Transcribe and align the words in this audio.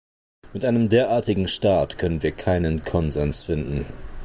Mit 0.53 0.65
einem 0.65 0.89
derartigen 0.89 1.47
Staat 1.47 1.99
können 1.99 2.23
wir 2.23 2.31
keinen 2.31 2.83
Konsens 2.83 3.43
finden. 3.43 3.85